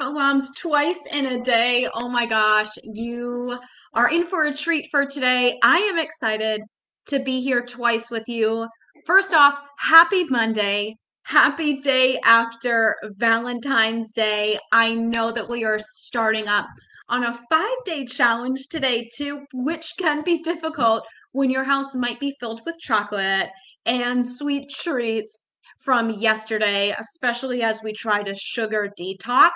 [0.00, 1.88] Moms twice in a day.
[1.94, 3.58] Oh my gosh, you
[3.92, 5.58] are in for a treat for today.
[5.62, 6.62] I am excited
[7.06, 8.66] to be here twice with you.
[9.06, 10.96] First off, happy Monday.
[11.24, 14.58] Happy day after Valentine's Day.
[14.72, 16.66] I know that we are starting up
[17.08, 22.20] on a five day challenge today, too, which can be difficult when your house might
[22.20, 23.50] be filled with chocolate
[23.86, 25.38] and sweet treats
[25.84, 29.50] from yesterday, especially as we try to sugar detox.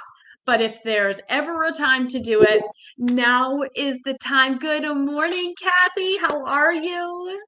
[0.44, 2.62] But if there's ever a time to do it,
[2.98, 4.58] now is the time.
[4.58, 6.18] Good morning, Kathy.
[6.18, 7.40] How are you?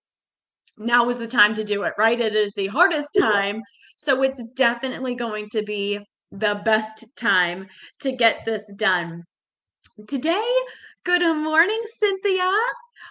[0.79, 2.19] Now is the time to do it, right?
[2.19, 3.63] It is the hardest time.
[3.97, 6.01] So it's definitely going to be
[6.33, 7.67] the best time
[8.01, 9.25] to get this done.
[10.09, 10.49] Today,
[11.05, 12.51] good morning, Cynthia.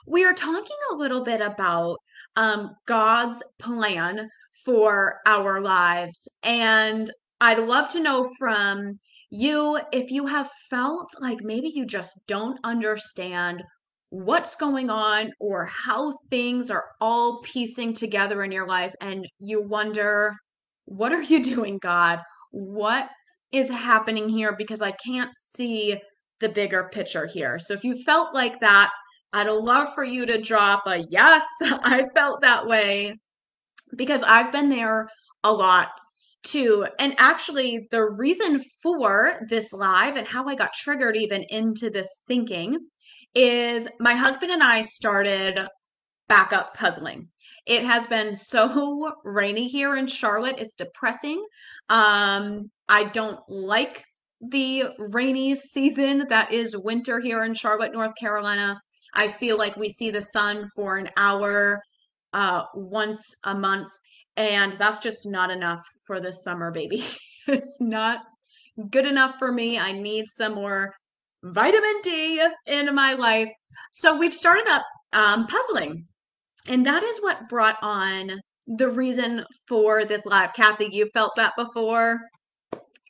[0.07, 1.97] We are talking a little bit about
[2.35, 4.29] um, God's plan
[4.69, 6.27] for our lives.
[6.44, 7.09] And
[7.41, 8.99] I'd love to know from
[9.31, 13.63] you if you have felt like maybe you just don't understand
[14.11, 19.63] what's going on or how things are all piecing together in your life and you
[19.63, 20.35] wonder,
[20.85, 22.19] what are you doing, God?
[22.51, 23.09] What
[23.51, 24.55] is happening here?
[24.55, 25.97] Because I can't see
[26.41, 27.57] the bigger picture here.
[27.57, 28.91] So if you felt like that,
[29.33, 33.16] I'd love for you to drop a yes, I felt that way
[34.00, 35.08] because I've been there
[35.44, 35.89] a lot
[36.44, 36.88] too.
[36.97, 42.08] And actually, the reason for this live and how I got triggered even into this
[42.28, 42.80] thinking
[43.36, 45.67] is my husband and I started
[46.28, 47.28] backup puzzling.
[47.67, 50.56] It has been so rainy here in Charlotte.
[50.58, 51.44] It's depressing.
[51.89, 54.03] Um, I don't like
[54.41, 58.80] the rainy season that is winter here in Charlotte, North Carolina.
[59.13, 61.81] I feel like we see the sun for an hour
[62.33, 63.89] uh, once a month,
[64.38, 67.05] and that's just not enough for this summer, baby.
[67.47, 68.19] it's not
[68.91, 69.77] good enough for me.
[69.77, 70.94] I need some more
[71.44, 73.51] vitamin D in my life.
[73.94, 76.03] So we've started up um, puzzling,
[76.67, 80.53] and that is what brought on the reason for this live.
[80.53, 82.19] Kathy, you felt that before?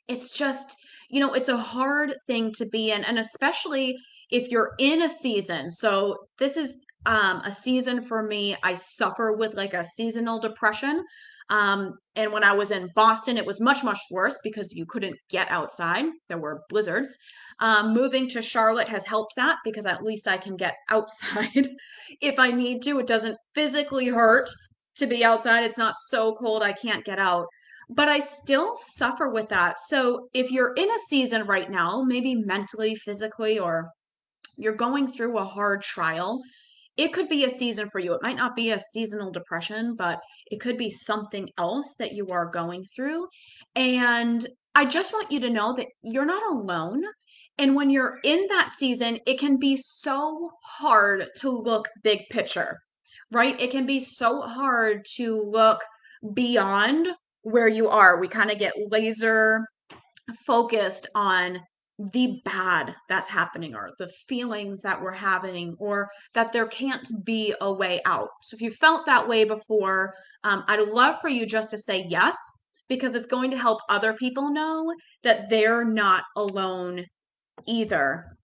[0.08, 0.74] It's just,
[1.10, 3.96] you know, it's a hard thing to be in, and especially
[4.30, 5.70] if you're in a season.
[5.70, 6.76] So this is
[7.06, 8.56] um, a season for me.
[8.62, 11.04] I suffer with like a seasonal depression.
[11.50, 15.16] Um, and when I was in Boston, it was much, much worse because you couldn't
[15.28, 16.04] get outside.
[16.28, 17.16] There were blizzards.
[17.58, 21.68] Um, moving to Charlotte has helped that because at least I can get outside
[22.20, 23.00] if I need to.
[23.00, 24.48] It doesn't physically hurt
[24.96, 25.64] to be outside.
[25.64, 27.46] It's not so cold I can't get out.
[27.92, 29.80] But I still suffer with that.
[29.80, 33.90] So if you're in a season right now, maybe mentally, physically, or
[34.56, 36.40] you're going through a hard trial,
[36.96, 38.12] it could be a season for you.
[38.14, 40.20] It might not be a seasonal depression, but
[40.50, 43.26] it could be something else that you are going through.
[43.74, 47.02] And I just want you to know that you're not alone.
[47.58, 52.78] And when you're in that season, it can be so hard to look big picture,
[53.30, 53.60] right?
[53.60, 55.82] It can be so hard to look
[56.34, 57.08] beyond
[57.42, 58.20] where you are.
[58.20, 59.66] We kind of get laser
[60.46, 61.60] focused on
[62.12, 67.54] the bad that's happening or the feelings that we're having or that there can't be
[67.60, 68.30] a way out.
[68.42, 72.06] So if you felt that way before, um, I'd love for you just to say
[72.08, 72.36] yes
[72.88, 77.04] because it's going to help other people know that they're not alone
[77.66, 78.36] either.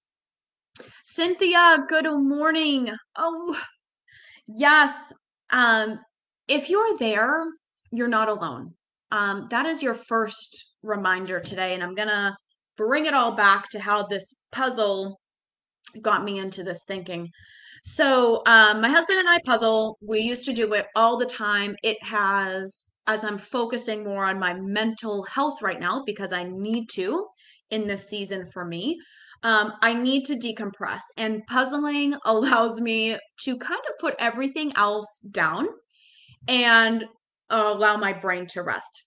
[1.04, 2.90] Cynthia, good morning.
[3.16, 3.58] Oh,
[4.46, 5.12] yes.
[5.50, 5.98] Um,
[6.46, 7.44] if you're there,
[7.90, 8.74] you're not alone.
[9.10, 11.72] Um, that is your first reminder today.
[11.74, 12.36] And I'm going to
[12.76, 15.18] bring it all back to how this puzzle
[16.02, 17.30] got me into this thinking.
[17.82, 19.96] So, um, my husband and I puzzle.
[20.06, 21.76] We used to do it all the time.
[21.82, 26.88] It has, as I'm focusing more on my mental health right now, because I need
[26.94, 27.26] to
[27.70, 28.98] in this season for me,
[29.42, 31.00] um, I need to decompress.
[31.16, 35.68] And puzzling allows me to kind of put everything else down
[36.48, 37.04] and
[37.50, 39.04] allow my brain to rest.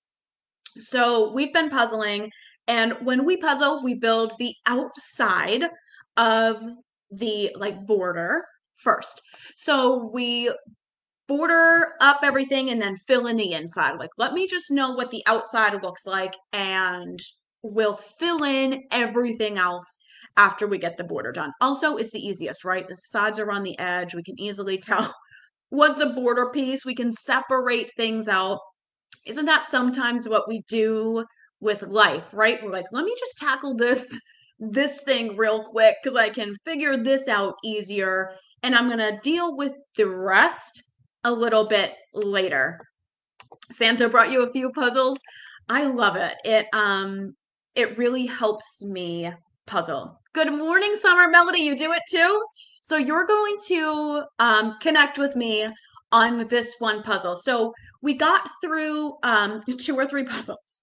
[0.77, 2.29] So, we've been puzzling
[2.69, 5.67] and when we puzzle, we build the outside
[6.17, 6.61] of
[7.09, 8.45] the like border
[8.83, 9.23] first.
[9.55, 10.53] So we
[11.27, 13.97] border up everything and then fill in the inside.
[13.97, 17.19] Like, let me just know what the outside looks like and
[17.63, 19.97] we'll fill in everything else
[20.37, 21.51] after we get the border done.
[21.61, 22.87] Also, it's the easiest, right?
[22.87, 24.13] The sides are on the edge.
[24.13, 25.11] We can easily tell
[25.69, 26.85] what's a border piece.
[26.85, 28.59] We can separate things out.
[29.25, 31.25] Isn't that sometimes what we do
[31.59, 32.63] with life, right?
[32.63, 34.15] We're like, let me just tackle this
[34.61, 39.17] this thing real quick cuz I can figure this out easier and I'm going to
[39.21, 40.83] deal with the rest
[41.23, 42.77] a little bit later.
[43.71, 45.17] Santa brought you a few puzzles.
[45.69, 46.35] I love it.
[46.43, 47.35] It um
[47.75, 49.31] it really helps me
[49.65, 50.19] puzzle.
[50.33, 51.59] Good morning, Summer Melody.
[51.59, 52.43] You do it too?
[52.81, 55.69] So you're going to um, connect with me
[56.11, 57.35] on this one puzzle.
[57.35, 60.81] So we got through um, two or three puzzles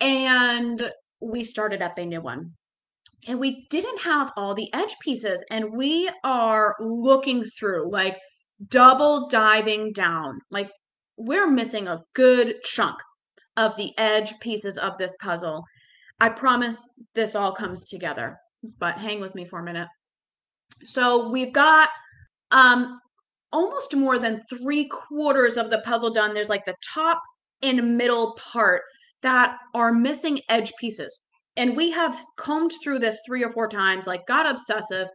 [0.00, 2.52] and we started up a new one.
[3.26, 8.18] And we didn't have all the edge pieces, and we are looking through, like
[8.68, 10.40] double diving down.
[10.50, 10.70] Like
[11.16, 12.96] we're missing a good chunk
[13.56, 15.64] of the edge pieces of this puzzle.
[16.20, 18.36] I promise this all comes together,
[18.78, 19.88] but hang with me for a minute.
[20.82, 21.88] So we've got
[22.50, 23.00] um,
[23.52, 26.34] almost more than three quarters of the puzzle done.
[26.34, 27.20] There's like the top
[27.62, 28.82] and middle part
[29.24, 31.22] that are missing edge pieces.
[31.56, 35.08] And we have combed through this three or four times, like got obsessive,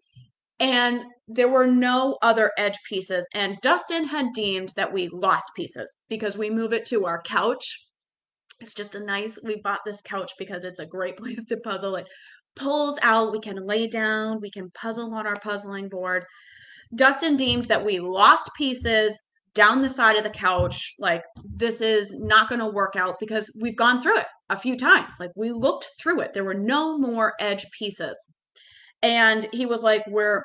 [0.59, 3.27] and there were no other edge pieces.
[3.33, 7.85] And Dustin had deemed that we lost pieces because we move it to our couch.
[8.59, 11.95] It's just a nice, we bought this couch because it's a great place to puzzle.
[11.95, 12.07] It
[12.55, 16.25] pulls out, we can lay down, we can puzzle on our puzzling board.
[16.95, 19.17] Dustin deemed that we lost pieces
[19.59, 20.93] down the side of the couch.
[20.99, 24.77] Like, this is not going to work out because we've gone through it a few
[24.77, 25.15] times.
[25.19, 26.33] Like, we looked through it.
[26.33, 28.15] There were no more edge pieces.
[29.03, 30.43] And he was like, We're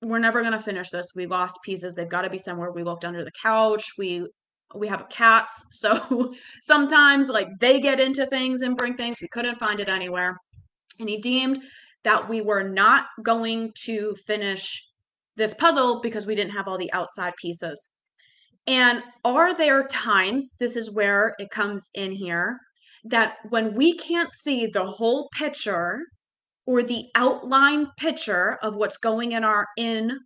[0.00, 1.10] we're never going to finish this.
[1.14, 1.94] We lost pieces.
[1.94, 2.72] They've got to be somewhere.
[2.72, 3.92] We looked under the couch.
[3.98, 4.26] We
[4.74, 5.52] we have cats.
[5.72, 6.32] So
[6.62, 9.18] sometimes like they get into things and bring things.
[9.20, 10.38] We couldn't find it anywhere.
[10.98, 11.62] And he deemed
[12.04, 14.82] that we were not going to finish
[15.36, 17.90] this puzzle because we didn't have all the outside pieces.
[18.66, 22.58] And are there times, this is where it comes in here,
[23.04, 26.00] that when we can't see the whole picture
[26.66, 30.18] or the outline picture of what's going in our in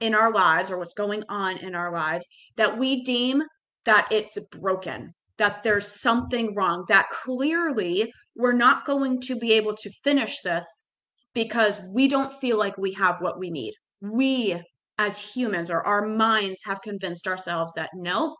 [0.00, 2.26] in our lives or what's going on in our lives
[2.56, 3.42] that we deem
[3.84, 9.74] that it's broken that there's something wrong that clearly we're not going to be able
[9.74, 10.86] to finish this
[11.34, 13.74] because we don't feel like we have what we need.
[14.00, 14.60] We
[14.98, 18.36] as humans or our minds have convinced ourselves that no,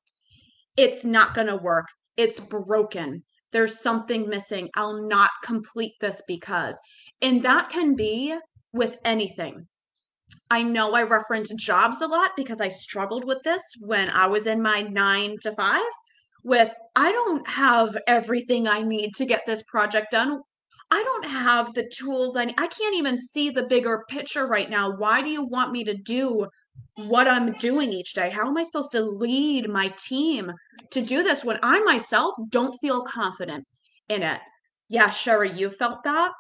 [0.77, 1.87] it's not going to work.
[2.17, 3.23] It's broken.
[3.53, 4.69] There's something missing.
[4.77, 6.79] I'll not complete this because.
[7.23, 8.37] And that can be
[8.73, 9.67] with anything.
[10.51, 14.47] I know I reference jobs a lot because I struggled with this when I was
[14.47, 15.83] in my nine to five.
[16.43, 20.41] With I don't have everything I need to get this project done.
[20.91, 22.53] I don't have the tools I.
[22.59, 24.97] I can't even see the bigger picture right now.
[24.97, 26.47] Why do you want me to do
[26.97, 28.31] what I'm doing each day?
[28.31, 30.53] How am I supposed to lead my team
[30.91, 33.67] to do this when I myself don't feel confident
[34.09, 34.41] in it?
[34.89, 36.33] Yeah, Sherry, you felt that?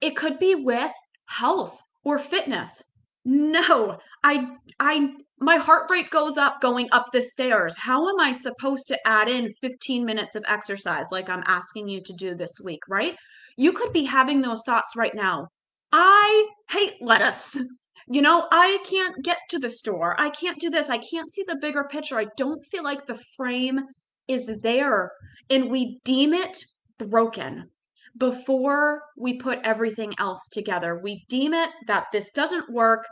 [0.00, 0.92] It could be with
[1.26, 2.82] health or fitness.
[3.24, 5.12] No, I I
[5.42, 7.76] my heart rate goes up going up the stairs.
[7.76, 12.00] How am I supposed to add in 15 minutes of exercise like I'm asking you
[12.02, 13.16] to do this week, right?
[13.56, 15.48] You could be having those thoughts right now.
[15.90, 17.60] I hate lettuce.
[18.08, 20.14] You know, I can't get to the store.
[20.18, 20.88] I can't do this.
[20.88, 22.18] I can't see the bigger picture.
[22.18, 23.80] I don't feel like the frame
[24.28, 25.12] is there.
[25.50, 26.64] And we deem it
[26.98, 27.70] broken
[28.18, 31.00] before we put everything else together.
[31.02, 33.06] We deem it that this doesn't work.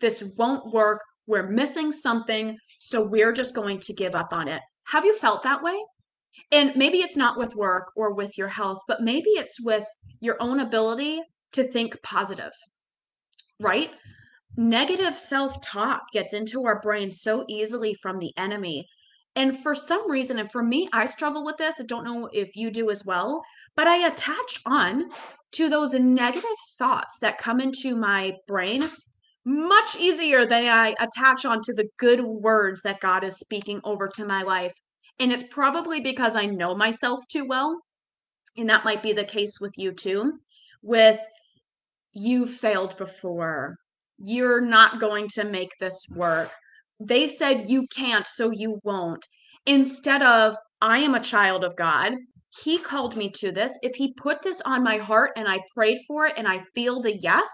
[0.00, 1.00] This won't work.
[1.26, 2.56] We're missing something.
[2.78, 4.62] So we're just going to give up on it.
[4.88, 5.76] Have you felt that way?
[6.50, 9.86] And maybe it's not with work or with your health, but maybe it's with
[10.20, 11.20] your own ability
[11.52, 12.52] to think positive,
[13.60, 13.90] right?
[14.56, 18.86] Negative self talk gets into our brain so easily from the enemy.
[19.36, 21.80] And for some reason, and for me, I struggle with this.
[21.80, 23.42] I don't know if you do as well,
[23.74, 25.10] but I attach on
[25.52, 28.88] to those negative thoughts that come into my brain
[29.44, 34.24] much easier than I attach onto the good words that God is speaking over to
[34.24, 34.74] my life.
[35.18, 37.78] And it's probably because I know myself too well.
[38.56, 40.32] And that might be the case with you too.
[40.82, 41.20] With
[42.12, 43.76] you failed before,
[44.18, 46.50] you're not going to make this work.
[47.00, 49.26] They said you can't, so you won't.
[49.66, 52.14] Instead of, I am a child of God.
[52.62, 53.76] He called me to this.
[53.82, 57.02] If He put this on my heart and I prayed for it and I feel
[57.02, 57.48] the yes,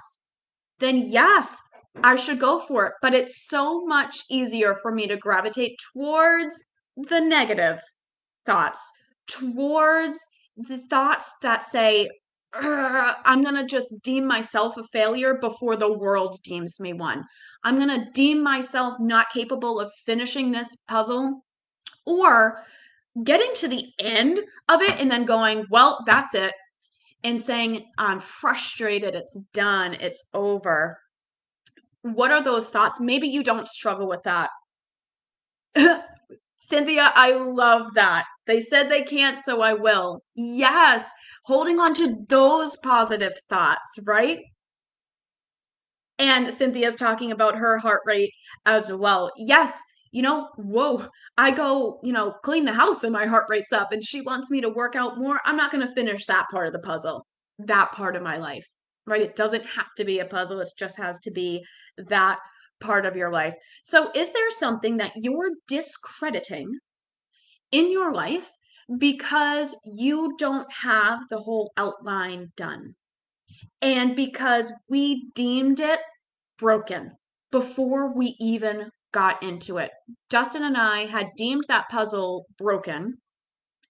[0.79, 1.61] then yes,
[2.03, 2.93] I should go for it.
[3.03, 6.65] But it's so much easier for me to gravitate towards
[6.97, 7.81] the negative
[8.47, 8.81] thoughts,
[9.27, 10.19] towards
[10.57, 12.09] the thoughts that say,
[12.53, 17.25] I'm going to just deem myself a failure before the world deems me one.
[17.63, 21.43] I'm going to deem myself not capable of finishing this puzzle
[22.07, 22.65] or
[23.23, 26.53] getting to the end of it and then going, well, that's it.
[27.23, 30.99] And saying, I'm frustrated, it's done, it's over.
[32.03, 33.01] What are those thoughts?
[33.01, 34.51] Maybe you don't struggle with that.
[36.57, 38.25] Cynthia, I love that.
[38.47, 40.23] They said they can't, so I will.
[40.35, 41.11] Yes,
[41.45, 44.41] holding on to those positive thoughts, right?
[46.19, 48.33] And Cynthia's talking about her heart rate
[48.67, 49.33] as well.
[49.37, 49.81] Yes,
[50.13, 51.07] you know, whoa,
[51.39, 54.51] I go, you know, clean the house and my heart rate's up, and she wants
[54.51, 55.41] me to work out more.
[55.45, 57.27] I'm not going to finish that part of the puzzle,
[57.59, 58.67] that part of my life,
[59.11, 59.21] right?
[59.23, 61.63] It doesn't have to be a puzzle, it just has to be
[62.09, 62.39] that
[62.81, 63.55] part of your life.
[63.83, 66.73] So, is there something that you're discrediting
[67.73, 68.51] in your life
[68.99, 72.95] because you don't have the whole outline done?
[73.83, 76.01] And because we deemed it
[76.59, 77.13] broken
[77.51, 79.91] before we even got into it.
[80.29, 83.19] Dustin and I had deemed that puzzle broken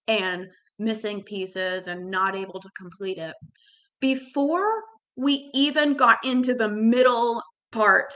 [0.09, 0.47] and
[0.79, 3.35] missing pieces and not able to complete it
[4.01, 4.83] before
[5.21, 8.13] we even got into the middle part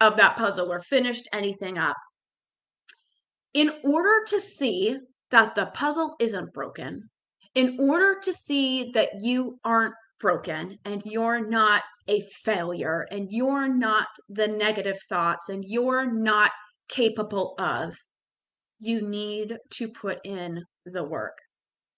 [0.00, 1.96] of that puzzle or finished anything up.
[3.54, 4.98] In order to see
[5.30, 7.08] that the puzzle isn't broken,
[7.54, 13.72] in order to see that you aren't broken and you're not a failure and you're
[13.72, 16.50] not the negative thoughts and you're not
[16.88, 17.94] capable of,
[18.80, 21.36] you need to put in the work.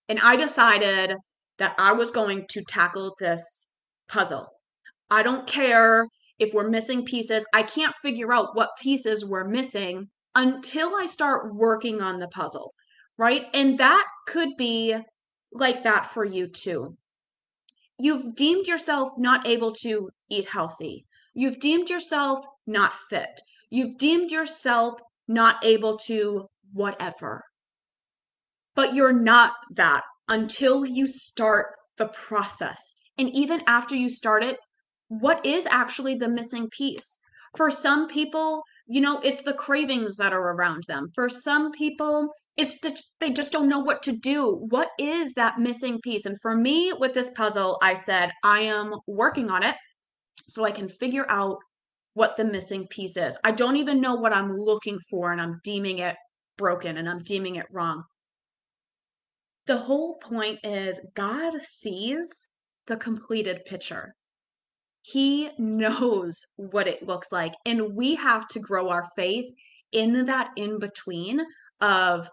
[0.08, 1.16] And I decided
[1.58, 3.69] that I was going to tackle this
[4.10, 4.48] puzzle.
[5.10, 6.06] I don't care
[6.38, 7.46] if we're missing pieces.
[7.52, 12.72] I can't figure out what pieces we're missing until I start working on the puzzle,
[13.18, 13.46] right?
[13.54, 14.96] And that could be
[15.52, 16.96] like that for you too.
[17.98, 21.04] You've deemed yourself not able to eat healthy.
[21.34, 23.40] You've deemed yourself not fit.
[23.68, 27.44] You've deemed yourself not able to whatever.
[28.74, 31.66] But you're not that until you start
[31.98, 32.80] the process.
[33.20, 34.58] And even after you start it,
[35.08, 37.18] what is actually the missing piece?
[37.56, 41.08] For some people, you know, it's the cravings that are around them.
[41.14, 44.66] For some people, it's that they just don't know what to do.
[44.70, 46.26] What is that missing piece?
[46.26, 49.74] And for me, with this puzzle, I said, I am working on it
[50.48, 51.58] so I can figure out
[52.14, 53.36] what the missing piece is.
[53.44, 56.16] I don't even know what I'm looking for, and I'm deeming it
[56.56, 58.04] broken and I'm deeming it wrong.
[59.66, 62.49] The whole point is God sees
[62.90, 64.14] the completed picture.
[65.00, 67.54] He knows what it looks like.
[67.64, 69.46] And we have to grow our faith
[69.92, 71.40] in that in between
[71.80, 72.28] of,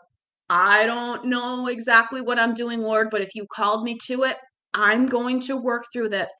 [0.49, 4.37] I don't know exactly what I'm doing, Lord, but if you called me to it,
[4.73, 6.31] I'm going to work through this.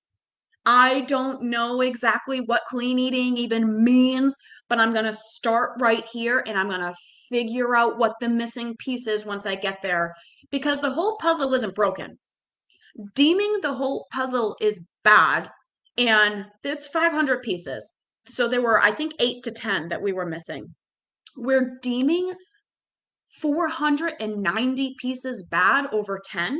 [0.65, 4.35] I don't know exactly what clean eating even means,
[4.69, 6.93] but I'm going to start right here and I'm going to
[7.29, 10.13] figure out what the missing piece is once I get there
[10.51, 12.17] because the whole puzzle isn't broken.
[13.15, 15.49] Deeming the whole puzzle is bad
[15.97, 17.93] and there's 500 pieces.
[18.27, 20.75] So there were, I think, eight to 10 that we were missing.
[21.35, 22.33] We're deeming
[23.41, 26.59] 490 pieces bad over 10.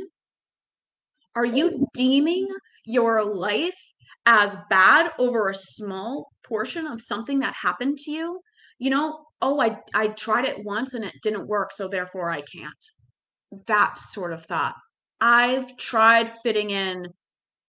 [1.36, 2.46] Are you deeming
[2.84, 3.78] your life
[4.26, 8.40] as bad over a small portion of something that happened to you?
[8.78, 12.42] You know, oh, I, I tried it once and it didn't work, so therefore I
[12.42, 13.64] can't.
[13.66, 14.74] That sort of thought.
[15.20, 17.08] I've tried fitting in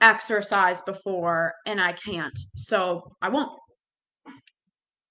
[0.01, 2.37] exercise before and I can't.
[2.55, 3.51] So I won't.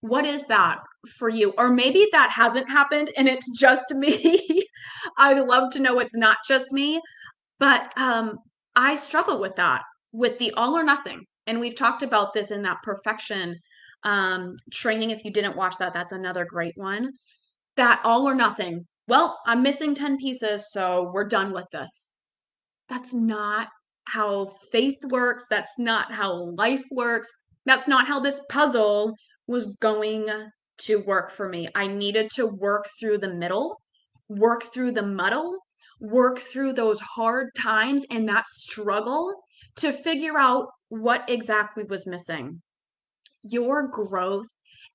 [0.00, 0.78] What is that
[1.18, 1.52] for you?
[1.58, 4.64] Or maybe that hasn't happened and it's just me.
[5.18, 7.00] I'd love to know it's not just me,
[7.58, 8.38] but um
[8.76, 11.24] I struggle with that, with the all or nothing.
[11.46, 13.56] And we've talked about this in that perfection
[14.04, 17.10] um training if you didn't watch that, that's another great one.
[17.76, 18.86] That all or nothing.
[19.08, 22.10] Well, I'm missing 10 pieces, so we're done with this.
[22.88, 23.68] That's not
[24.04, 25.46] how faith works.
[25.50, 27.30] That's not how life works.
[27.66, 29.14] That's not how this puzzle
[29.46, 30.26] was going
[30.78, 31.68] to work for me.
[31.74, 33.80] I needed to work through the middle,
[34.28, 35.56] work through the muddle,
[36.00, 39.34] work through those hard times and that struggle
[39.76, 42.62] to figure out what exactly was missing.
[43.42, 44.46] Your growth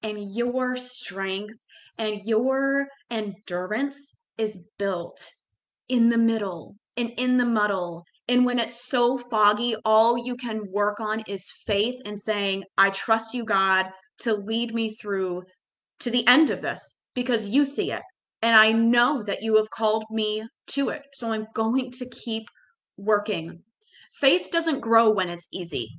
[0.02, 1.58] and your strength
[1.98, 5.32] and your endurance is built
[5.90, 10.62] in the middle and in the muddle and when it's so foggy, all you can
[10.72, 13.88] work on is faith and saying, I trust you, God,
[14.20, 15.44] to lead me through
[16.00, 18.02] to the end of this because you see it.
[18.42, 21.04] And I know that you have called me to it.
[21.14, 22.48] So I'm going to keep
[22.98, 23.62] working.
[24.14, 25.90] Faith doesn't grow when it's easy,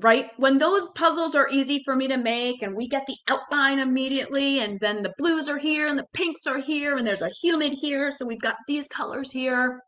[0.00, 0.30] right?
[0.36, 4.60] When those puzzles are easy for me to make and we get the outline immediately,
[4.60, 7.72] and then the blues are here and the pinks are here, and there's a humid
[7.72, 8.10] here.
[8.10, 9.80] So we've got these colors here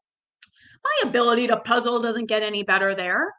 [0.84, 3.32] my ability to puzzle doesn't get any better there,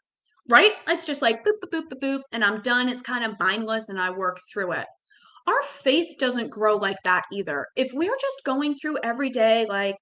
[0.50, 0.74] right?
[0.88, 2.90] It's just like boop, boop, boop, boop, boop, and I'm done.
[2.90, 4.88] It's kind of mindless and I work through it.
[5.48, 7.66] our faith doesn't grow like that either.
[7.76, 9.96] If we're just going through every day, like,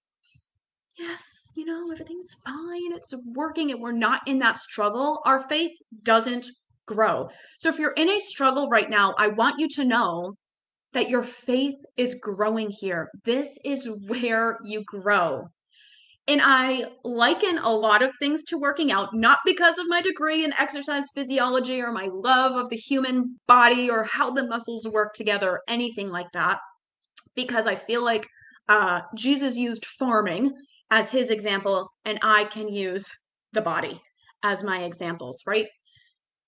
[0.98, 1.24] yes,
[1.56, 5.72] you know, everything's fine, it's working, and we're not in that struggle, our faith
[6.04, 6.46] doesn't
[6.88, 7.30] grow.
[7.60, 10.36] So if you're in a struggle right now, I want you to know
[10.94, 13.10] that your faith is growing here.
[13.26, 15.48] This is where you grow.
[16.28, 20.46] And I liken a lot of things to working out, not because of my degree
[20.46, 25.14] in exercise physiology or my love of the human body or how the muscles work
[25.14, 26.60] together, or anything like that,
[27.36, 28.28] because I feel like
[28.70, 30.52] uh, Jesus used farming
[30.92, 33.12] as his examples, and I can use
[33.54, 34.00] the body
[34.44, 35.68] as my examples, right?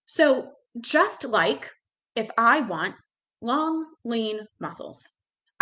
[0.05, 0.51] So,
[0.81, 1.69] just like
[2.15, 2.95] if I want
[3.41, 5.01] long, lean muscles,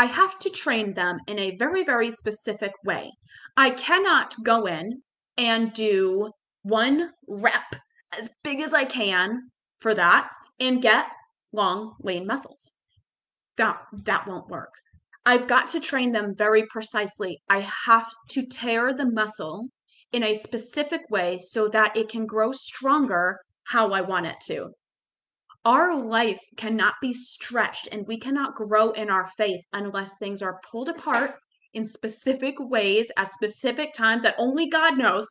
[0.01, 3.11] I have to train them in a very, very specific way.
[3.55, 5.03] I cannot go in
[5.37, 6.31] and do
[6.63, 7.75] one rep
[8.17, 10.27] as big as I can for that
[10.59, 11.05] and get
[11.53, 12.71] long, lean muscles.
[13.57, 14.73] That, that won't work.
[15.23, 17.37] I've got to train them very precisely.
[17.47, 19.67] I have to tear the muscle
[20.13, 24.71] in a specific way so that it can grow stronger how I want it to.
[25.63, 30.59] Our life cannot be stretched and we cannot grow in our faith unless things are
[30.71, 31.35] pulled apart
[31.73, 35.27] in specific ways at specific times that only God knows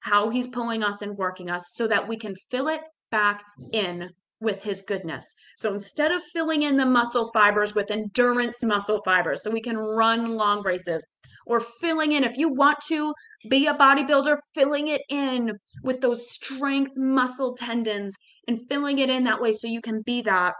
[0.00, 4.08] how He's pulling us and working us so that we can fill it back in
[4.40, 5.34] with His goodness.
[5.58, 9.76] So instead of filling in the muscle fibers with endurance muscle fibers so we can
[9.76, 11.06] run long races,
[11.46, 13.12] or filling in, if you want to
[13.50, 15.52] be a bodybuilder, filling it in
[15.82, 18.16] with those strength muscle tendons
[18.50, 20.54] and filling it in that way so you can be that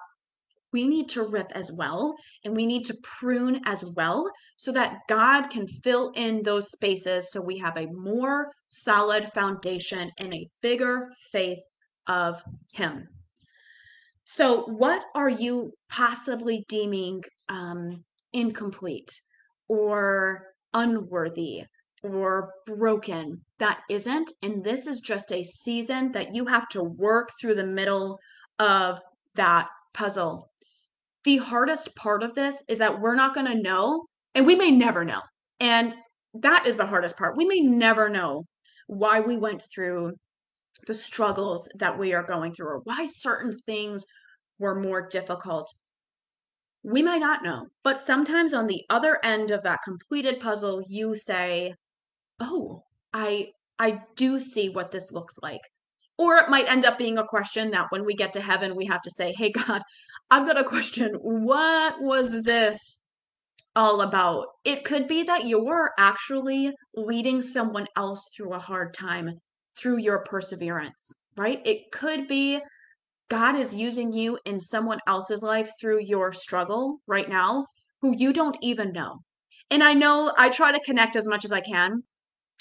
[0.73, 4.99] we need to rip as well and we need to prune as well so that
[5.09, 10.49] God can fill in those spaces so we have a more solid foundation and a
[10.62, 11.59] bigger faith
[12.06, 12.40] of
[12.73, 13.09] Him.
[14.25, 19.20] So, what are you possibly deeming um, incomplete
[19.66, 21.64] or unworthy
[22.02, 23.40] or broken.
[23.59, 24.33] That isn't.
[24.42, 28.18] And this is just a season that you have to work through the middle
[28.59, 29.01] of
[29.35, 30.51] that puzzle.
[31.24, 34.70] The hardest part of this is that we're not going to know, and we may
[34.70, 35.20] never know.
[35.61, 35.94] And
[36.35, 37.37] that is the hardest part.
[37.37, 38.44] We may never know
[38.87, 40.12] why we went through
[40.87, 44.05] the struggles that we are going through or why certain things
[44.59, 45.70] were more difficult
[46.83, 47.66] we might not know.
[47.85, 51.74] But sometimes on the other end of that completed puzzle, you say,
[52.40, 55.61] "Oh, I I do see what this looks like."
[56.18, 58.87] Or it might end up being a question that when we get to heaven, we
[58.87, 59.83] have to say, "Hey God,
[60.31, 61.14] I've got a question.
[61.20, 63.03] What was this
[63.76, 69.38] all about?" It could be that you're actually leading someone else through a hard time
[69.76, 71.61] through your perseverance, right?
[71.64, 72.61] It could be
[73.29, 77.66] God is using you in someone else's life through your struggle right now
[78.03, 79.20] who you don't even know.
[79.70, 82.03] And I know I try to connect as much as I can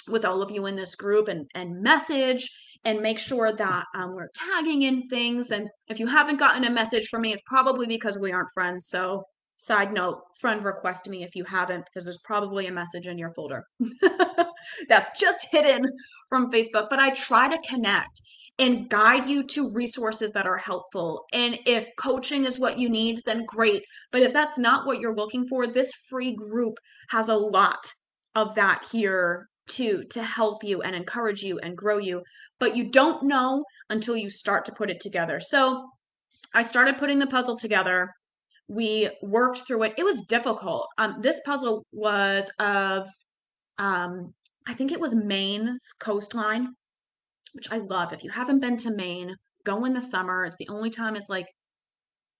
[0.09, 2.49] with all of you in this group and, and message
[2.85, 5.51] and make sure that um, we're tagging in things.
[5.51, 8.87] And if you haven't gotten a message from me, it's probably because we aren't friends.
[8.87, 9.23] So,
[9.57, 13.33] side note, friend request me if you haven't, because there's probably a message in your
[13.33, 13.65] folder
[14.87, 15.85] that's just hidden
[16.29, 16.87] from Facebook.
[16.89, 18.21] But I try to connect
[18.59, 21.25] and guide you to resources that are helpful.
[21.33, 23.83] And if coaching is what you need, then great.
[24.11, 26.77] But if that's not what you're looking for, this free group
[27.09, 27.91] has a lot
[28.35, 32.23] of that here too to help you and encourage you and grow you.
[32.59, 35.39] But you don't know until you start to put it together.
[35.39, 35.89] So
[36.53, 38.11] I started putting the puzzle together.
[38.67, 39.93] We worked through it.
[39.97, 40.87] It was difficult.
[40.97, 43.07] Um, this puzzle was of,
[43.77, 44.33] um,
[44.67, 46.69] I think it was Maine's coastline
[47.53, 48.13] which I love.
[48.13, 50.45] If you haven't been to Maine, go in the summer.
[50.45, 51.47] It's the only time it's like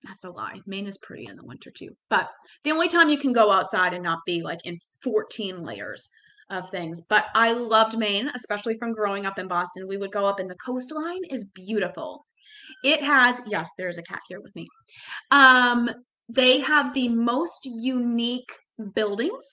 [0.04, 0.62] that's a lie.
[0.65, 1.89] Maine is pretty in the winter too.
[2.10, 2.30] But
[2.63, 6.10] the only time you can go outside and not be like in 14 layers
[6.49, 7.01] of things.
[7.01, 9.88] But I loved Maine, especially from growing up in Boston.
[9.88, 12.25] We would go up and the coastline is beautiful.
[12.83, 14.67] It has, yes, there's a cat here with me.
[15.31, 15.89] Um,
[16.27, 18.51] they have the most unique
[18.93, 19.45] buildings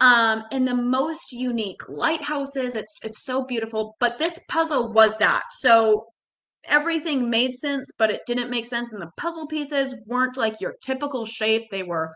[0.00, 2.74] um, and the most unique lighthouses.
[2.74, 3.96] It's it's so beautiful.
[4.00, 5.44] But this puzzle was that.
[5.50, 6.06] So
[6.64, 8.92] everything made sense, but it didn't make sense.
[8.92, 11.70] And the puzzle pieces weren't like your typical shape.
[11.70, 12.12] They were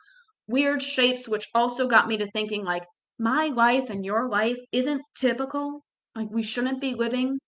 [0.49, 2.85] weird shapes, which also got me to thinking like
[3.19, 5.81] my life and your life isn't typical.
[6.15, 7.39] Like we shouldn't be living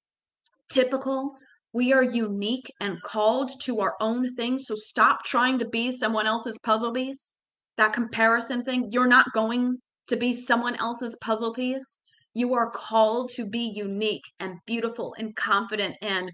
[0.68, 1.36] typical.
[1.72, 4.66] We are unique and called to our own things.
[4.66, 7.30] So stop trying to be someone else's puzzle piece.
[7.76, 9.76] That comparison thing, you're not going
[10.08, 11.98] to be someone else's puzzle piece.
[12.34, 16.30] You are called to be unique and beautiful and confident and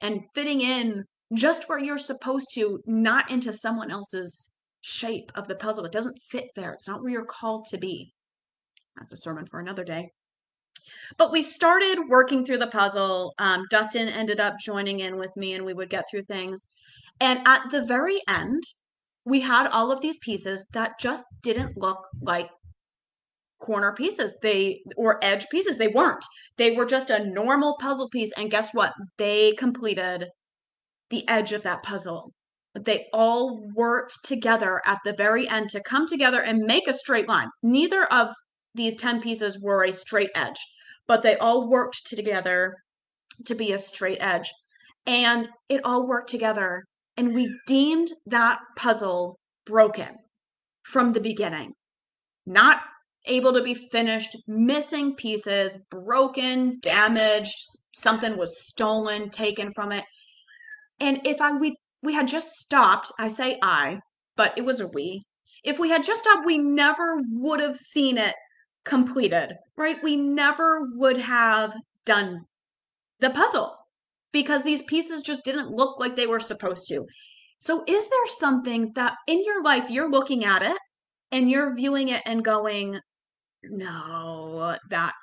[0.00, 4.50] and fitting in just where you're supposed to, not into someone else's
[4.82, 5.84] shape of the puzzle.
[5.84, 6.72] It doesn't fit there.
[6.72, 8.12] It's not where you're called to be.
[8.96, 10.10] That's a sermon for another day.
[11.18, 13.34] But we started working through the puzzle.
[13.38, 16.68] Um, Dustin ended up joining in with me, and we would get through things.
[17.20, 18.62] And at the very end,
[19.24, 22.48] we had all of these pieces that just didn't look like
[23.60, 24.36] corner pieces.
[24.42, 25.78] They or edge pieces.
[25.78, 26.24] They weren't.
[26.56, 28.32] They were just a normal puzzle piece.
[28.36, 28.92] And guess what?
[29.18, 30.26] They completed
[31.10, 32.30] the edge of that puzzle.
[32.78, 37.28] They all worked together at the very end to come together and make a straight
[37.28, 37.48] line.
[37.62, 38.28] Neither of
[38.76, 40.58] these 10 pieces were a straight edge
[41.06, 42.74] but they all worked together
[43.44, 44.50] to be a straight edge
[45.06, 46.84] and it all worked together
[47.16, 50.14] and we deemed that puzzle broken
[50.84, 51.72] from the beginning
[52.46, 52.80] not
[53.26, 57.56] able to be finished, missing pieces, broken, damaged,
[57.94, 60.04] something was stolen, taken from it.
[61.00, 63.98] And if I we we had just stopped, I say I,
[64.36, 65.22] but it was a we.
[65.64, 68.34] If we had just stopped, we never would have seen it
[68.86, 70.02] completed, right?
[70.02, 71.74] We never would have
[72.06, 72.44] done
[73.20, 73.76] the puzzle
[74.32, 77.04] because these pieces just didn't look like they were supposed to.
[77.58, 80.76] So, is there something that in your life you're looking at it
[81.32, 83.00] and you're viewing it and going,
[83.64, 85.14] no, that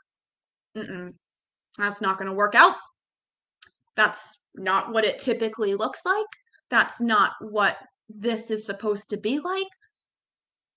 [0.75, 2.75] that's not going to work out.
[3.95, 6.25] That's not what it typically looks like.
[6.69, 7.77] That's not what
[8.09, 9.67] this is supposed to be like.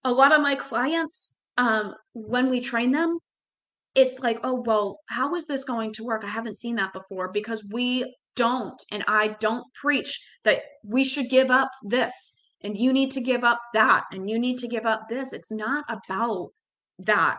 [0.05, 3.19] A lot of my clients, um, when we train them,
[3.95, 6.23] it's like, oh, well, how is this going to work?
[6.25, 11.31] I haven't seen that before because we don't, and I don't preach that we should
[11.31, 12.12] give up this
[12.62, 15.33] and you need to give up that and you need to give up this.
[15.33, 16.49] It's not about
[16.99, 17.38] that.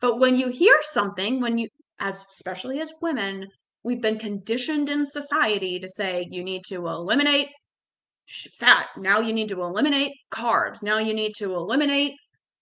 [0.00, 3.46] But when you hear something, when you, as especially as women,
[3.82, 7.48] we've been conditioned in society to say you need to eliminate
[8.58, 8.86] fat.
[8.96, 10.82] Now you need to eliminate carbs.
[10.82, 12.12] Now you need to eliminate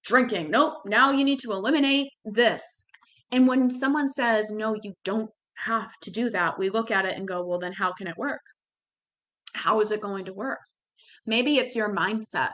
[0.04, 0.50] drinking.
[0.50, 0.74] Nope.
[0.86, 2.84] Now you need to eliminate this.
[3.32, 7.16] And when someone says, no, you don't have to do that, we look at it
[7.16, 8.40] and go, well, then how can it work?
[9.54, 10.58] How is it going to work?
[11.26, 12.50] Maybe it's your mindset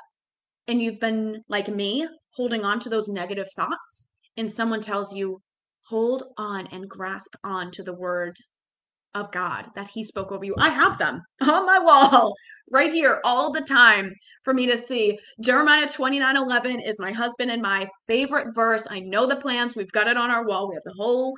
[0.68, 5.40] and you've been like me holding on to those negative thoughts and someone tells you,
[5.86, 8.36] hold on and grasp on to the word
[9.14, 10.54] of God that He spoke over you.
[10.58, 12.34] I have them on my wall
[12.70, 14.12] right here all the time
[14.44, 15.18] for me to see.
[15.40, 18.86] Jeremiah 29 11 is my husband and my favorite verse.
[18.90, 19.76] I know the plans.
[19.76, 20.68] We've got it on our wall.
[20.68, 21.34] We have the whole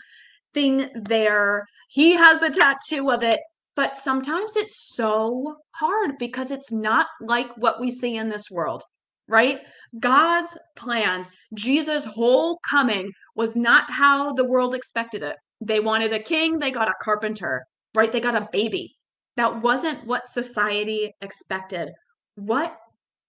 [0.55, 1.65] thing there.
[1.89, 3.41] He has the tattoo of it.
[3.75, 8.83] But sometimes it's so hard because it's not like what we see in this world
[9.29, 9.61] right?
[9.99, 15.37] God's plans, Jesus' whole coming was not how the world expected it.
[15.64, 18.11] They wanted a king, they got a carpenter, right?
[18.11, 18.94] They got a baby.
[19.37, 21.88] That wasn't what society expected.
[22.35, 22.77] What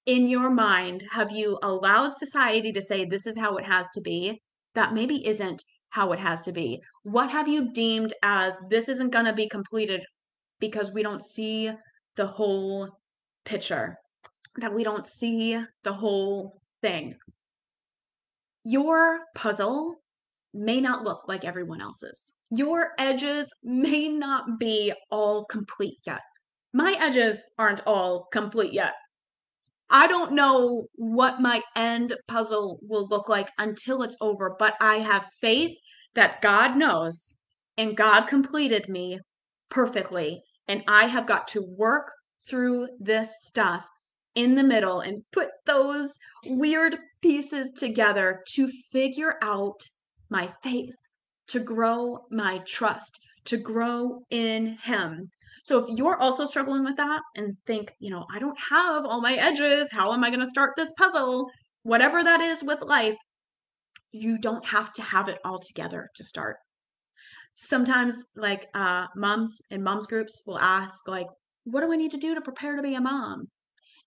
[0.05, 4.01] in your mind have you allowed society to say this is how it has to
[4.01, 4.41] be
[4.75, 6.81] that maybe isn't how it has to be?
[7.03, 10.01] What have you deemed as this isn't going to be completed
[10.59, 11.71] because we don't see
[12.15, 12.89] the whole
[13.45, 13.97] picture?
[14.57, 17.15] that we don't see the whole thing.
[18.63, 19.95] Your puzzle
[20.53, 22.31] may not look like everyone else's.
[22.51, 26.21] Your edges may not be all complete yet.
[26.73, 28.93] My edges aren't all complete yet.
[29.89, 34.97] I don't know what my end puzzle will look like until it's over, but I
[34.97, 35.77] have faith
[36.15, 37.35] that God knows
[37.77, 39.19] and God completed me
[39.69, 40.41] perfectly.
[40.67, 42.11] And I have got to work
[42.47, 43.87] through this stuff
[44.35, 49.79] in the middle and put those weird pieces together to figure out
[50.33, 50.95] my faith,
[51.47, 55.29] to grow my trust, to grow in Him.
[55.63, 59.21] So if you're also struggling with that and think, you know, I don't have all
[59.21, 61.49] my edges, how am I going to start this puzzle?
[61.83, 63.15] Whatever that is with life,
[64.11, 66.57] you don't have to have it all together to start.
[67.53, 71.27] Sometimes, like uh, moms and moms groups will ask, like,
[71.65, 73.45] what do I need to do to prepare to be a mom?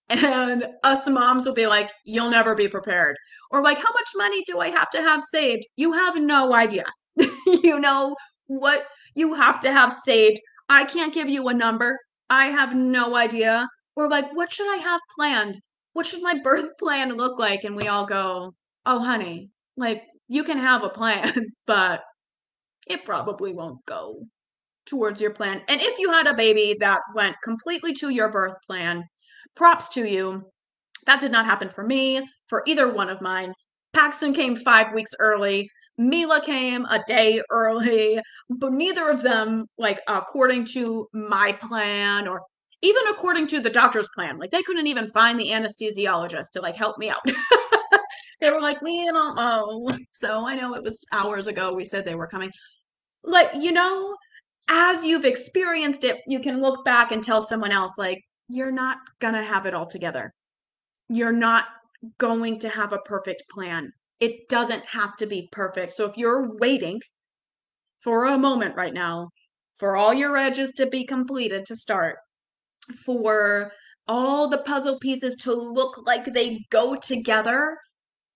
[0.09, 3.17] And us moms will be like, you'll never be prepared.
[3.51, 5.63] Or like, how much money do I have to have saved?
[5.75, 6.85] You have no idea.
[7.47, 8.15] you know
[8.47, 10.39] what you have to have saved.
[10.69, 11.97] I can't give you a number.
[12.29, 13.67] I have no idea.
[13.95, 15.59] Or like, what should I have planned?
[15.93, 17.63] What should my birth plan look like?
[17.63, 18.53] And we all go,
[18.85, 22.01] oh, honey, like you can have a plan, but
[22.87, 24.23] it probably won't go
[24.85, 25.61] towards your plan.
[25.67, 29.03] And if you had a baby that went completely to your birth plan,
[29.57, 30.43] props to you.
[31.05, 33.53] That did not happen for me, for either one of mine.
[33.93, 35.69] Paxton came five weeks early.
[35.97, 42.41] Mila came a day early, but neither of them, like, according to my plan or
[42.81, 44.37] even according to the doctor's plan.
[44.37, 47.25] Like they couldn't even find the anesthesiologist to like help me out.
[48.39, 49.89] they were like, we don't know.
[50.11, 52.51] So I know it was hours ago we said they were coming.
[53.23, 54.15] Like, you know,
[54.69, 58.97] as you've experienced it, you can look back and tell someone else, like, you're not
[59.19, 60.31] gonna have it all together.
[61.09, 61.65] You're not
[62.17, 63.91] going to have a perfect plan.
[64.19, 65.93] It doesn't have to be perfect.
[65.93, 66.99] So if you're waiting
[68.01, 69.29] for a moment right now
[69.79, 72.17] for all your edges to be completed to start,
[73.05, 73.71] for
[74.07, 77.77] all the puzzle pieces to look like they go together,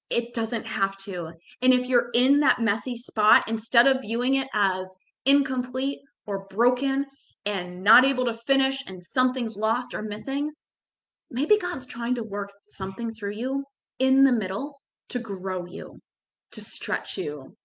[0.09, 1.31] it doesn't have to.
[1.61, 4.89] And if you're in that messy spot, instead of viewing it as
[5.25, 7.05] incomplete or broken
[7.45, 10.51] and not able to finish and something's lost or missing,
[11.29, 13.63] maybe God's trying to work something through you
[13.99, 14.75] in the middle
[15.09, 15.99] to grow you,
[16.51, 17.55] to stretch you,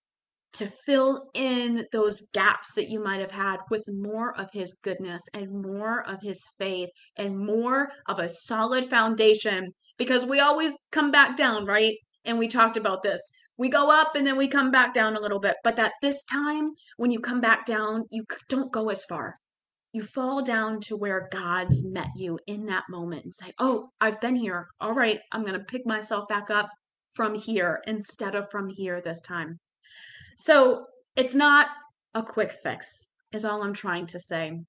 [0.54, 5.20] to fill in those gaps that you might have had with more of his goodness
[5.34, 11.10] and more of his faith and more of a solid foundation because we always come
[11.10, 11.94] back down, right?
[12.24, 13.20] And we talked about this.
[13.58, 16.22] We go up and then we come back down a little bit, but that this
[16.24, 19.36] time when you come back down, you don't go as far.
[19.96, 24.20] You fall down to where God's met you in that moment and say, Oh, I've
[24.20, 24.66] been here.
[24.78, 26.68] All right, I'm going to pick myself back up
[27.14, 29.58] from here instead of from here this time.
[30.36, 30.84] So
[31.16, 31.68] it's not
[32.12, 34.60] a quick fix, is all I'm trying to say.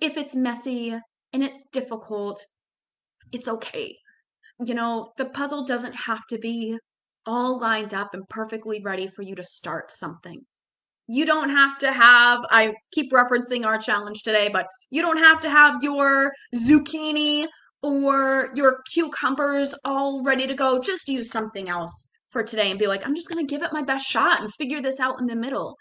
[0.00, 0.98] If it's messy
[1.34, 2.42] and it's difficult,
[3.30, 3.94] it's okay.
[4.58, 6.78] You know, the puzzle doesn't have to be
[7.26, 10.40] all lined up and perfectly ready for you to start something.
[11.08, 15.40] You don't have to have, I keep referencing our challenge today, but you don't have
[15.40, 17.46] to have your zucchini
[17.82, 20.80] or your cucumbers all ready to go.
[20.80, 23.72] Just use something else for today and be like, I'm just going to give it
[23.72, 25.76] my best shot and figure this out in the middle.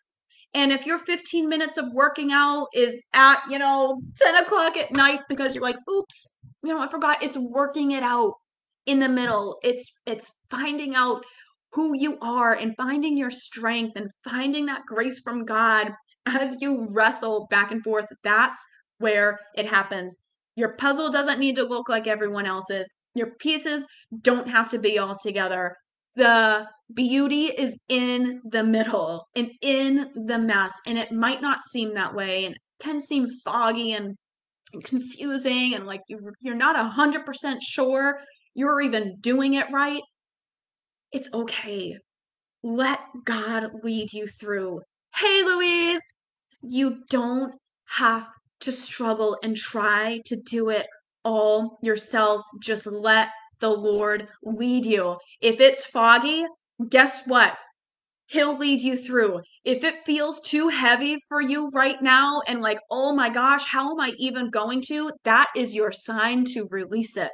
[0.53, 4.91] And if your 15 minutes of working out is at, you know, 10 o'clock at
[4.91, 6.27] night because you're like, oops,
[6.62, 8.34] you know, I forgot, it's working it out
[8.86, 9.57] in the middle.
[9.63, 11.23] It's it's finding out
[11.73, 15.91] who you are and finding your strength and finding that grace from God
[16.25, 18.05] as you wrestle back and forth.
[18.23, 18.57] That's
[18.99, 20.17] where it happens.
[20.55, 22.95] Your puzzle doesn't need to look like everyone else's.
[23.15, 23.88] Your pieces
[24.21, 25.75] don't have to be all together
[26.15, 30.73] the beauty is in the middle and in the mess.
[30.86, 34.15] And it might not seem that way and it can seem foggy and,
[34.86, 38.17] confusing and like you're, you're not a hundred percent sure
[38.53, 40.01] you're even doing it right.
[41.12, 41.97] It's okay.
[42.63, 44.82] Let God lead you through.
[45.15, 46.02] Hey, Louise,
[46.62, 47.54] you don't
[47.97, 48.28] have
[48.62, 50.88] to struggle and try to do it
[51.24, 52.43] all yourself.
[52.62, 55.17] Just let the Lord lead you.
[55.41, 56.45] If it's foggy,
[56.89, 57.58] guess what?
[58.28, 59.41] He'll lead you through.
[59.65, 63.91] If it feels too heavy for you right now and like, oh my gosh, how
[63.91, 65.12] am I even going to?
[65.26, 67.32] That is your sign to release it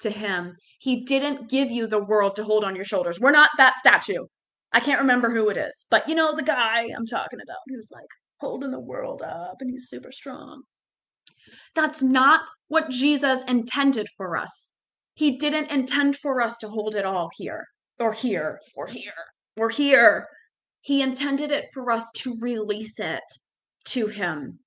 [0.00, 0.52] to Him.
[0.84, 3.18] He didn't give you the world to hold on your shoulders.
[3.18, 4.26] We're not that statue.
[4.70, 7.88] I can't remember who it is, but you know the guy I'm talking about who's
[7.90, 10.60] like holding the world up and he's super strong.
[11.74, 14.72] That's not what Jesus intended for us.
[15.14, 17.64] He didn't intend for us to hold it all here
[17.98, 19.24] or here or here
[19.56, 20.26] or here.
[20.82, 23.24] He intended it for us to release it
[23.86, 24.58] to Him.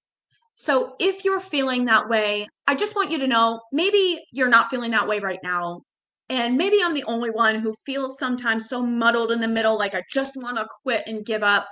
[0.56, 4.72] So if you're feeling that way, I just want you to know maybe you're not
[4.72, 5.82] feeling that way right now.
[6.30, 9.96] And maybe I'm the only one who feels sometimes so muddled in the middle, like
[9.96, 11.68] I just want to quit and give up.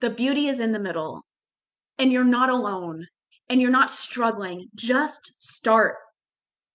[0.00, 1.22] The beauty is in the middle,
[1.98, 3.06] and you're not alone,
[3.48, 4.66] and you're not struggling.
[4.74, 5.96] Just start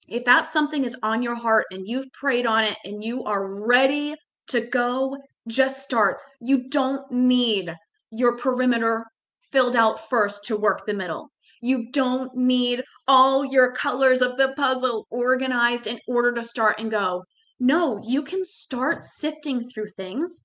[0.08, 3.66] if that something is on your heart and you've prayed on it and you are
[3.66, 4.16] ready
[4.48, 6.18] to go, just start.
[6.40, 7.74] You don't need
[8.12, 9.06] your perimeter
[9.52, 11.30] filled out first to work the middle.
[11.66, 16.92] You don't need all your colors of the puzzle organized in order to start and
[16.92, 17.24] go.
[17.60, 20.44] No, you can start sifting through things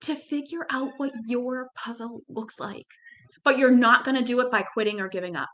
[0.00, 2.86] to figure out what your puzzle looks like.
[3.44, 5.48] But you're not going to do it by quitting or giving up.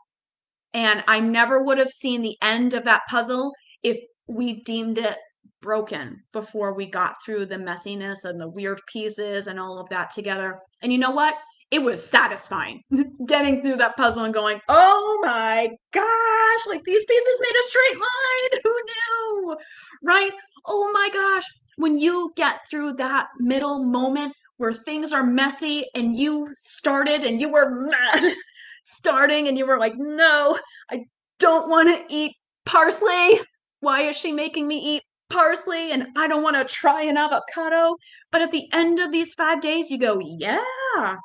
[0.73, 3.51] And I never would have seen the end of that puzzle
[3.83, 5.19] if we deemed it
[5.61, 10.09] broken before we got through the messiness and the weird pieces and all of that
[10.09, 10.57] together.
[10.81, 11.35] And you know what?
[11.73, 12.83] It was satisfying
[13.25, 17.99] getting through that puzzle and going, oh my gosh, like these pieces made a straight
[17.99, 18.61] line.
[18.63, 19.57] Who knew?
[20.03, 20.31] Right?
[20.67, 21.45] Oh my gosh.
[21.77, 27.41] When you get through that middle moment where things are messy and you started and
[27.41, 28.33] you were mad
[28.83, 30.59] starting and you were like, no,
[30.91, 31.05] I
[31.39, 32.35] don't want to eat
[32.67, 33.39] parsley.
[33.79, 37.95] Why is she making me eat parsley and I don't want to try an avocado?
[38.31, 41.15] But at the end of these five days, you go, yeah,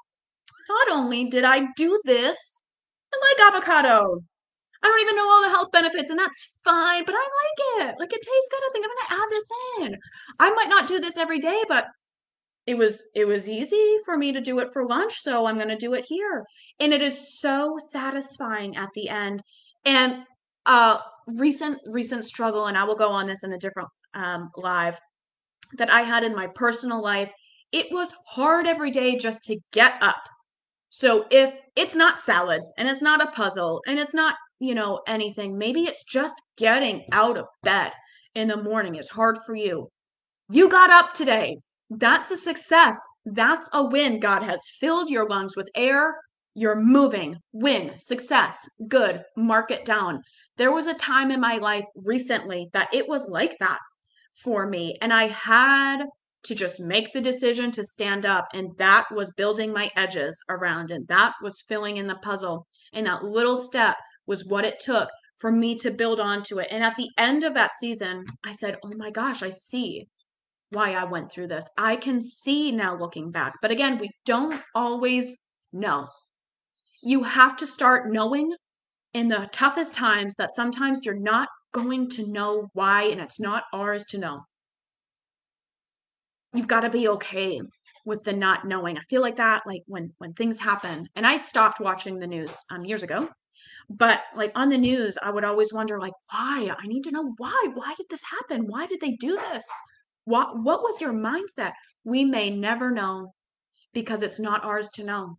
[0.69, 2.63] not only did I do this,
[3.15, 4.21] I like avocado.
[4.83, 7.97] I don't even know all the health benefits, and that's fine, but I like it.
[7.99, 8.61] Like it tastes good.
[8.63, 9.51] I think I'm gonna add this
[9.81, 9.97] in.
[10.41, 11.87] I might not do this every day, but
[12.67, 15.79] it was it was easy for me to do it for lunch, so I'm gonna
[15.79, 16.45] do it here.
[16.81, 19.43] And it is so satisfying at the end.
[19.85, 20.25] And
[20.67, 24.99] uh recent recent struggle, and I will go on this in a different um live
[25.79, 27.33] that I had in my personal life.
[27.73, 30.23] It was hard every day just to get up.
[30.91, 35.01] So if it's not salads and it's not a puzzle and it's not, you know,
[35.07, 37.93] anything, maybe it's just getting out of bed
[38.35, 39.89] in the morning is hard for you.
[40.51, 41.59] You got up today.
[41.91, 42.99] That's a success.
[43.25, 44.21] That's a win.
[44.21, 46.15] God has filled your lungs with air.
[46.55, 47.37] You're moving.
[47.53, 47.93] Win.
[47.99, 48.59] Success.
[48.89, 49.23] Good.
[49.37, 50.23] Mark it down.
[50.57, 53.79] There was a time in my life recently that it was like that
[54.43, 54.97] for me.
[55.01, 56.05] And I had
[56.45, 58.47] to just make the decision to stand up.
[58.55, 62.67] And that was building my edges around, and that was filling in the puzzle.
[62.93, 63.97] And that little step
[64.27, 66.69] was what it took for me to build onto it.
[66.71, 70.07] And at the end of that season, I said, Oh my gosh, I see
[70.71, 71.65] why I went through this.
[71.79, 73.55] I can see now looking back.
[73.63, 75.39] But again, we don't always
[75.73, 76.09] know.
[77.03, 78.53] You have to start knowing
[79.15, 83.65] in the toughest times that sometimes you're not going to know why, and it's not
[83.73, 84.41] ours to know.
[86.59, 87.61] You've got to be okay
[88.05, 88.99] with the not knowing.
[88.99, 92.57] I feel like that, like when when things happen, and I stopped watching the news
[92.73, 93.29] um, years ago,
[93.89, 96.75] but like on the news, I would always wonder, like, why?
[96.77, 97.69] I need to know why.
[97.75, 98.67] Why did this happen?
[98.67, 99.65] Why did they do this?
[100.25, 101.75] What what was your mindset?
[102.03, 103.33] We may never know
[103.95, 105.39] because it's not ours to know.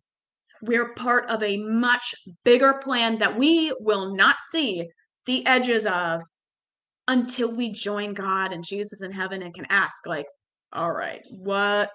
[0.62, 4.88] We're part of a much bigger plan that we will not see
[5.26, 6.22] the edges of
[7.10, 10.28] until we join God and Jesus in heaven and can ask like,
[10.74, 11.90] all right, what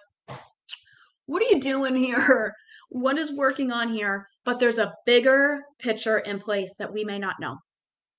[1.26, 2.54] what are you doing here?
[2.90, 4.24] What is working on here?
[4.44, 7.56] But there's a bigger picture in place that we may not know.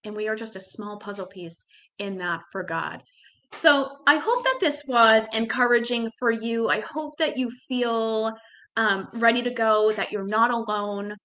[0.04, 1.64] And we are just a small puzzle piece
[1.98, 3.02] in that for God.
[3.54, 6.68] So I hope that this was encouraging for you.
[6.68, 8.34] I hope that you feel
[8.76, 11.16] um, ready to go, that you're not alone,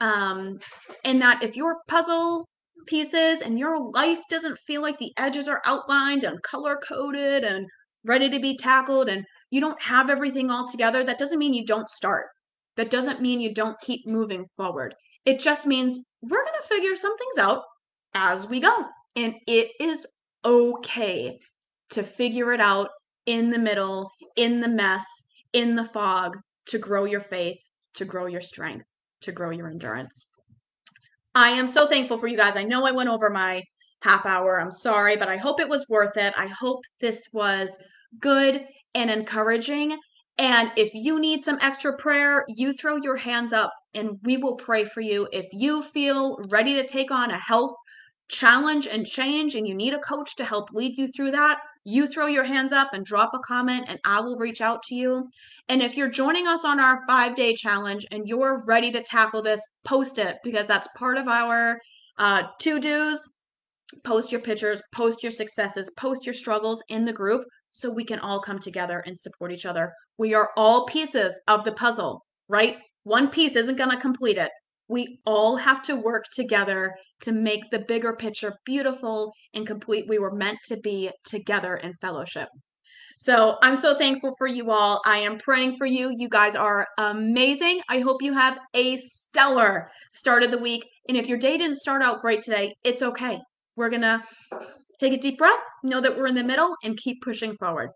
[0.00, 0.58] um,
[1.04, 2.46] and that if your puzzle
[2.86, 7.66] pieces and your life doesn't feel like the edges are outlined and color coded and
[8.04, 11.66] ready to be tackled and you don't have everything all together, that doesn't mean you
[11.66, 12.26] don't start.
[12.76, 14.94] That doesn't mean you don't keep moving forward.
[15.24, 17.62] It just means we're going to figure some things out
[18.14, 18.84] as we go.
[19.16, 20.06] And it is
[20.44, 21.38] okay
[21.90, 22.90] to figure it out
[23.26, 25.04] in the middle, in the mess,
[25.52, 27.58] in the fog, to grow your faith,
[27.94, 28.84] to grow your strength,
[29.22, 30.26] to grow your endurance.
[31.34, 32.56] I am so thankful for you guys.
[32.56, 33.62] I know I went over my
[34.02, 34.60] half hour.
[34.60, 36.34] I'm sorry, but I hope it was worth it.
[36.36, 37.78] I hope this was
[38.20, 39.96] good and encouraging.
[40.38, 44.56] And if you need some extra prayer, you throw your hands up and we will
[44.56, 45.28] pray for you.
[45.32, 47.74] If you feel ready to take on a health
[48.28, 52.06] challenge and change and you need a coach to help lead you through that, you
[52.06, 55.28] throw your hands up and drop a comment and I will reach out to you.
[55.68, 59.42] And if you're joining us on our five day challenge and you're ready to tackle
[59.42, 61.78] this, post it because that's part of our
[62.18, 63.32] uh, to dos.
[64.04, 68.18] Post your pictures, post your successes, post your struggles in the group so we can
[68.18, 69.92] all come together and support each other.
[70.18, 72.76] We are all pieces of the puzzle, right?
[73.04, 74.50] One piece isn't going to complete it
[74.88, 80.06] we all have to work together to make the bigger picture beautiful and complete.
[80.08, 82.48] We were meant to be together in fellowship.
[83.18, 85.00] So I'm so thankful for you all.
[85.04, 86.14] I am praying for you.
[86.16, 87.80] You guys are amazing.
[87.88, 90.84] I hope you have a stellar start of the week.
[91.08, 93.40] And if your day didn't start out great today, it's okay.
[93.78, 94.20] We're going to
[94.98, 97.90] take a deep breath, know that we're in the middle, and keep pushing forward.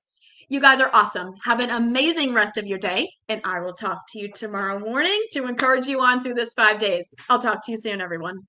[0.48, 1.32] You guys are awesome.
[1.44, 5.20] Have an amazing rest of your day, and I will talk to you tomorrow morning
[5.32, 7.12] to encourage you on through this five days.
[7.28, 8.42] I'll talk to you soon, everyone.